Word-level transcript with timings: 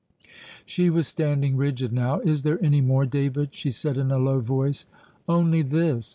'"She 0.65 0.89
was 0.89 1.07
standing 1.07 1.55
rigid 1.57 1.93
now. 1.93 2.21
"Is 2.21 2.41
there 2.41 2.57
any 2.65 2.81
more, 2.81 3.05
David?" 3.05 3.53
she 3.53 3.69
said 3.69 3.99
in 3.99 4.09
a 4.09 4.17
low 4.17 4.39
voice. 4.39 4.87
"Only 5.29 5.61
this. 5.61 6.09